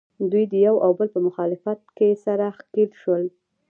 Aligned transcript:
دوی 0.31 0.45
د 0.51 0.53
یو 0.67 0.75
او 0.85 0.91
بل 0.97 1.07
په 1.15 1.19
مخالفت 1.27 1.79
کې 1.97 2.09
سره 2.25 2.45
ښکلیل 2.57 2.91
شول 3.01 3.23